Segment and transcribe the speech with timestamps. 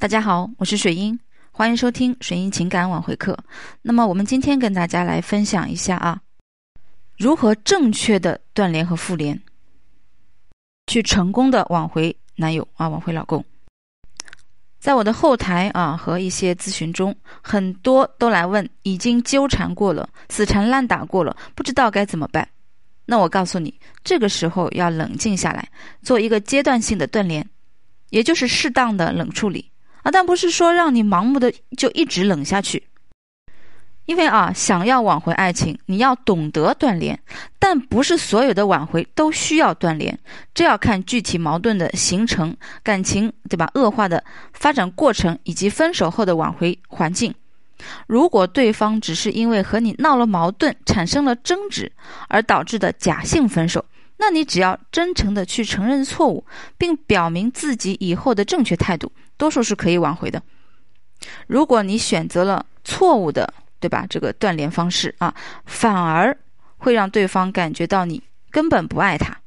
[0.00, 1.18] 大家好，我是水英，
[1.50, 3.36] 欢迎收听水英情感挽回课。
[3.82, 6.22] 那么，我们今天跟大家来分享一下啊，
[7.16, 9.36] 如何正确的断联和复联，
[10.86, 13.44] 去成功的挽回男友啊，挽回老公。
[14.78, 17.12] 在我的后台啊和一些咨询中，
[17.42, 22.48] 很多都来问，已经纠缠过了，死缠烂打过了，不知道该怎么办。
[23.04, 23.74] 那我告诉你，
[24.04, 25.68] 这个时候要冷静下来，
[26.02, 27.44] 做一个阶段性的断联，
[28.10, 29.68] 也就是适当的冷处理。
[30.02, 32.84] 啊但不是说让你盲目的就一直冷下去，
[34.06, 37.20] 因为啊，想要挽回爱情，你要懂得断联，
[37.58, 40.18] 但不是所有的挽回都需要断联，
[40.54, 43.70] 这要看具体矛盾的形成、感情对吧？
[43.74, 47.34] 恶化的发展过程以及分手后的挽回环境。
[48.06, 51.92] 如果对方只是因为和你闹了矛盾，产生了争执
[52.28, 53.84] 而导致的假性分手，
[54.16, 56.44] 那你只要真诚的去承认错误，
[56.76, 59.12] 并表明自己以后的正确态度。
[59.38, 60.42] 多数是可以挽回的。
[61.46, 64.06] 如果你选择了错误的，对吧？
[64.10, 66.36] 这个断联方式啊，反而
[66.76, 69.40] 会让对方感觉到你根本不爱他，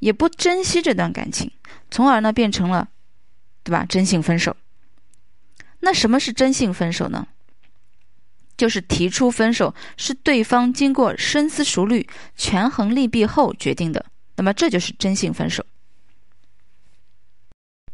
[0.00, 1.50] 也不珍惜这段感情，
[1.90, 2.88] 从而呢变成了，
[3.64, 3.86] 对吧？
[3.88, 4.54] 真性分手。
[5.80, 7.26] 那什么是真性分手呢？
[8.56, 14.04] 就是提出分手是对方经过深思熟虑、权衡利弊后决定的，
[14.36, 15.64] 那么这就是真性分手。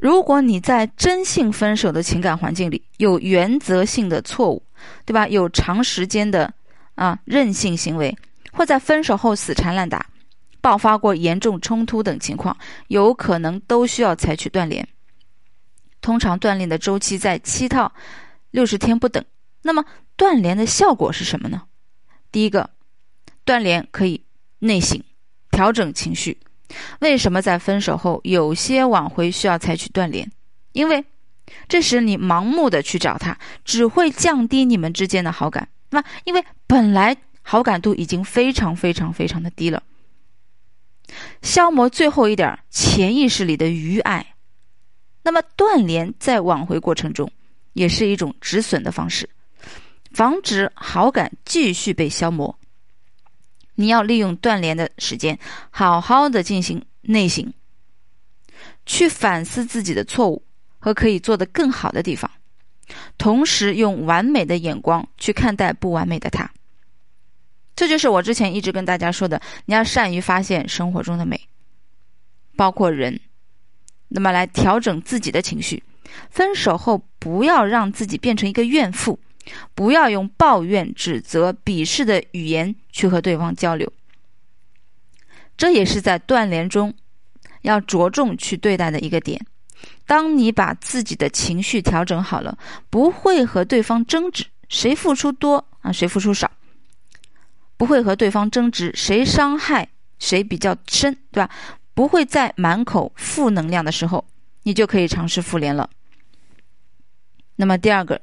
[0.03, 4.61] 如果你在真性分手的情感环境里有原则性的错误，
[5.07, 5.29] 对吧？
[5.29, 6.53] 有长时间的
[6.97, 8.13] 啊任性行为，
[8.53, 10.05] 或在分手后死缠烂打，
[10.61, 12.57] 爆发过严重冲突等情况，
[12.89, 14.89] 有可能都需要采取断联。
[16.01, 17.93] 通常断联的周期在七到
[18.51, 19.25] 六十天不等。
[19.63, 19.85] 那么
[20.17, 21.63] 断联的效果是什么呢？
[22.33, 22.69] 第一个，
[23.45, 24.25] 断联可以
[24.59, 25.01] 内省，
[25.53, 26.37] 调整情绪。
[27.01, 30.31] 为什么在分手后有些挽回需要采取断联？
[30.73, 31.05] 因为
[31.69, 35.69] 这时你盲目的去找他，只会降低你们之间的好感。
[35.91, 39.83] 那因为本来好感度已经非常非常非常的低了，
[41.43, 44.35] 消磨最后一点潜意识里的余爱。
[45.23, 47.31] 那么断联在挽回过程中
[47.75, 49.29] 也是一种止损的方式，
[50.13, 52.59] 防止好感继续被消磨。
[53.83, 55.37] 你要利用断联的时间，
[55.71, 57.53] 好好的进行内省，
[58.87, 60.45] 去反思自己的错误
[60.79, 62.31] 和可以做得更好的地方，
[63.19, 66.49] 同时用完美的眼光去看待不完美的他。
[67.75, 71.49] 这就是我之前一直跟大家说的，你要善于发现生活中的美，
[72.55, 73.19] 包括人，
[74.07, 75.83] 那么来调整自己的情绪。
[76.31, 79.19] 分手后不要让自己变成一个怨妇。
[79.75, 83.93] 不要用抱怨、指责、鄙视的语言去和对方交流，
[85.57, 86.95] 这也是在断联中
[87.63, 89.45] 要着重去对待的一个点。
[90.07, 92.57] 当你把自己的情绪调整好了，
[92.89, 96.51] 不会和对方争执谁付出多啊，谁付出少，
[97.77, 99.89] 不会和对方争执谁伤害
[100.19, 101.51] 谁比较深，对吧？
[101.95, 104.25] 不会在满口负能量的时候，
[104.63, 105.91] 你就可以尝试复联了。
[107.57, 108.21] 那么第二个。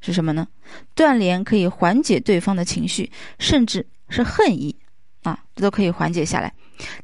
[0.00, 0.46] 是什么呢？
[0.94, 4.74] 断联可以缓解对方的情绪，甚至是恨意，
[5.22, 6.52] 啊，这都可以缓解下来。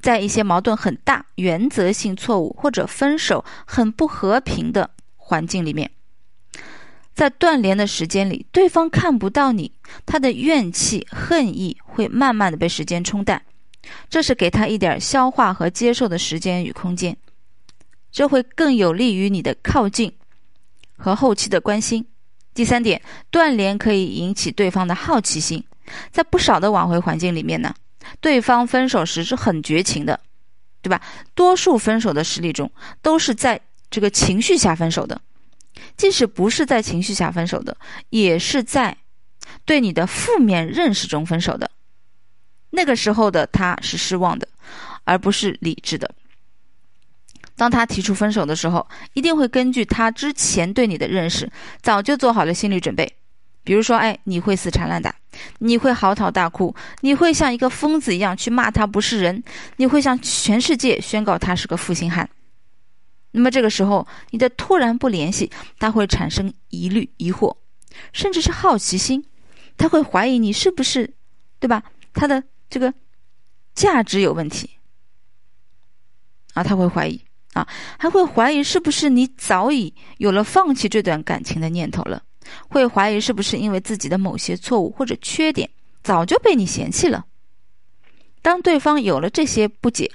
[0.00, 5.90] 在一些矛盾很大、原则性错误或者分手很不和平的环境里面，
[7.14, 9.70] 在断联的时间里，对方看不到你，
[10.06, 13.42] 他的怨气、恨意会慢慢的被时间冲淡，
[14.08, 17.14] 这是给他一点消化和接受的时间与空间，
[18.10, 20.10] 这会更有利于你的靠近
[20.96, 22.06] 和后期的关心。
[22.56, 23.00] 第三点，
[23.30, 25.62] 断联可以引起对方的好奇心。
[26.10, 27.72] 在不少的挽回环境里面呢，
[28.20, 30.18] 对方分手时是很绝情的，
[30.80, 31.00] 对吧？
[31.34, 32.68] 多数分手的实例中，
[33.02, 35.20] 都是在这个情绪下分手的。
[35.98, 37.76] 即使不是在情绪下分手的，
[38.08, 38.96] 也是在
[39.66, 41.70] 对你的负面认识中分手的。
[42.70, 44.48] 那个时候的他是失望的，
[45.04, 46.10] 而不是理智的。
[47.56, 51.50] 当他提出分手的时候，一定会根据他之前对你的认识，
[51.80, 53.10] 早就做好了心理准备。
[53.64, 55.12] 比如说，哎，你会死缠烂打，
[55.58, 59.42] 你会嚎啕大哭，你会像一个疯子一样去骂他不是人，
[59.78, 62.30] 你会向全世界宣告他是个负心汉。
[63.32, 65.50] 那么这个时候，你的突然不联系，
[65.80, 67.56] 他会产生疑虑、疑惑，
[68.12, 69.24] 甚至是好奇心，
[69.76, 71.14] 他会怀疑你是不是，
[71.58, 71.82] 对吧？
[72.14, 72.94] 他的这个
[73.74, 74.70] 价值有问题
[76.54, 77.25] 啊，他会怀疑。
[77.56, 77.66] 啊，
[77.98, 82.22] 还会怀疑是不是你早已有了放弃这段感情的念头了？
[82.68, 85.68] 会怀疑是不是因为自己的某些错误或者缺点
[86.02, 87.24] 早就被你嫌弃了？
[88.42, 90.10] 当对方有了这些不解，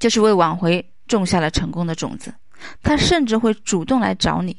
[0.00, 2.34] 就是为挽回种下了成功的种子。
[2.82, 4.56] 他甚至会主动来找你，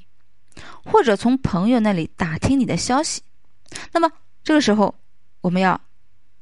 [0.85, 3.21] 或者从朋友那里打听你的消息。
[3.91, 4.09] 那么
[4.45, 4.95] 这个时候，
[5.41, 5.79] 我们要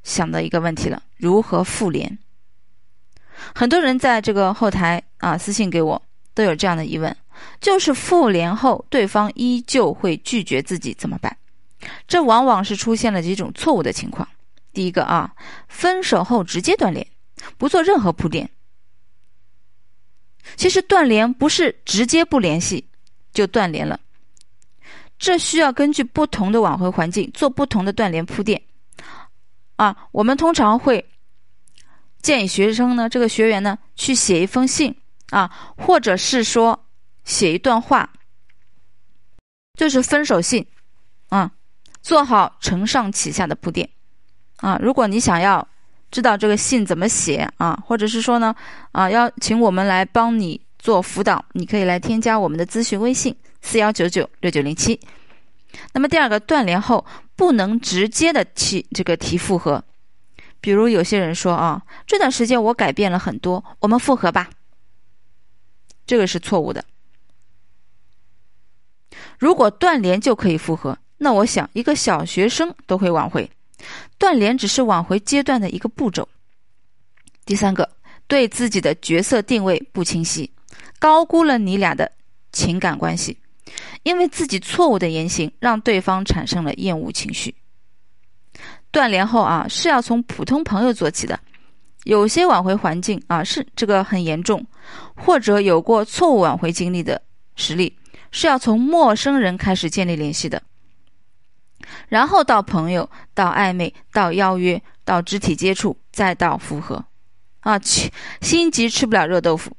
[0.04, 2.20] 想到一个问题了：如何复联？
[3.54, 6.02] 很多人在这个后台啊私信给我，
[6.34, 7.16] 都有这样的疑问：
[7.60, 11.36] 就是复联后，对方依旧会拒绝自己怎么办？
[12.08, 14.28] 这往往是出现了几种错误的情况。
[14.74, 15.34] 第一个啊，
[15.68, 17.06] 分手后直接断联，
[17.58, 18.50] 不做任何铺垫。
[20.56, 22.86] 其实断联不是直接不联系
[23.34, 24.00] 就断联了，
[25.20, 28.62] 这需要根据不同的挽回环境做不同的断联铺垫。
[29.76, 31.04] 啊，我们通常会
[32.22, 34.96] 建议学生呢，这个学员呢去写一封信
[35.30, 36.86] 啊，或者是说
[37.24, 38.10] 写一段话，
[39.78, 40.66] 就是分手信，
[41.30, 41.52] 啊，
[42.02, 43.90] 做好承上启下的铺垫。
[44.58, 45.68] 啊，如果你想要
[46.12, 48.56] 知道这个信怎么写啊，或者是说呢，
[48.92, 55.00] 啊，要请我们来帮你做辅导，你可以来添加我们的咨询微信四幺九九六九零七。
[55.94, 57.04] 那么第二个，断联后
[57.36, 59.84] 不能直接的提这个提复合，
[60.62, 64.50] 比如有些人说啊，这段时间我改变了很多，我们复合吧，
[66.06, 66.86] 这个是错误的。
[69.40, 73.50] 如果断联就可以复合，那我想一个小学生都会挽回。
[74.20, 76.30] 断联只是挽回阶段的一个步骤。
[77.44, 77.90] 第三个，
[78.28, 80.52] 对自己的角色定位不清晰，
[81.00, 82.12] 高估了你俩的
[82.52, 83.40] 情感关系，
[84.04, 87.56] 因为自己错误的言行让对方产生了厌恶情绪。
[88.92, 91.40] 断联后啊，是要从普通朋友做起的。
[92.04, 94.66] 有些挽回环境啊是这个很严重，
[95.16, 97.22] 或者有过错误挽回经历的
[97.56, 97.96] 实例，
[98.32, 100.62] 是要从陌生人开始建立联系的。
[102.08, 107.06] 然后到朋友，到暧昧，到邀约，到肢体接触，再到复合，
[107.60, 107.80] 啊，
[108.42, 109.72] 心急吃不了热豆腐，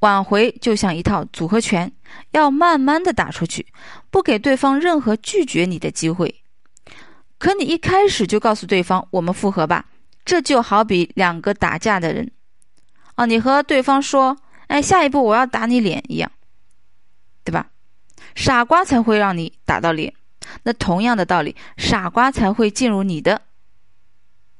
[0.00, 1.90] 挽回就像一套组合拳，
[2.30, 3.66] 要慢慢的打出去，
[4.10, 6.42] 不给对方任何拒绝你的机会。
[7.38, 9.86] 可你一开始就告诉对方我们复合吧，
[10.24, 12.30] 这就好比两个打架的人，
[13.14, 14.36] 啊，你和对方说，
[14.66, 16.30] 哎，下一步我要打你脸一样，
[17.44, 17.70] 对吧？
[18.34, 20.12] 傻瓜才会让你打到脸。
[20.62, 23.42] 那同样的道理，傻瓜才会进入你的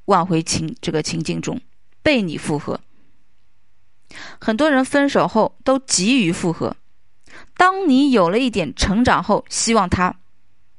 [0.05, 1.59] 挽回情这个情境中，
[2.01, 2.79] 被你复合。
[4.39, 6.75] 很多人分手后都急于复合，
[7.55, 10.15] 当你有了一点成长后，希望他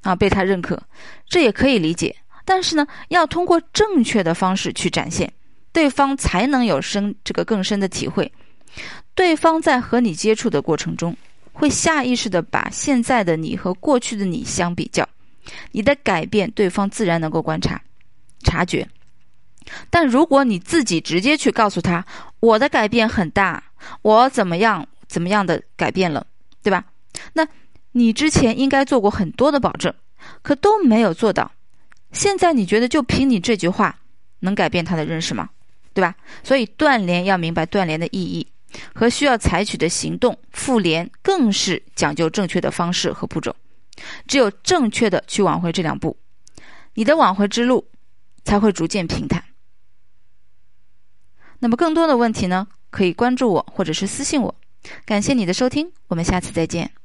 [0.02, 0.80] 啊被他认可，
[1.26, 2.14] 这也可以理解。
[2.44, 5.32] 但是呢，要通过正确的方式去展现，
[5.72, 8.32] 对方才能有深这个更深的体会。
[9.14, 11.16] 对方在和你接触的过程中。
[11.52, 15.06] 会下意识的把现在的你和过去的你相比较，
[15.72, 17.78] 你的改变对方自然能够观察、
[18.44, 18.88] 察觉。
[19.90, 22.02] 但如果你自己直接去告诉他
[22.38, 23.62] 我的改变很大，
[24.00, 26.26] 我怎么样怎么样的改变了，
[26.62, 26.82] 对吧？
[27.34, 27.46] 那
[27.92, 29.92] 你之前应该做过很多的保证，
[30.42, 31.50] 可都没有做到。
[32.12, 34.00] 现在你觉得就凭你这句话
[34.40, 35.50] 能改变他的认识吗？
[35.92, 36.14] 对吧？
[36.42, 38.46] 所以断联要明白断联的意义。
[38.94, 43.56] 和需要采取的行动，复联更是讲究正确的方式和步骤。
[44.28, 46.16] 只有正确的去挽回这两步，
[46.94, 47.88] 你的挽回之路
[48.44, 49.42] 才会逐渐平坦。
[51.58, 54.54] 那么更多的问题呢，可以关注我或者是私信我。
[55.04, 56.99] 感谢你的收听，我们下次再见。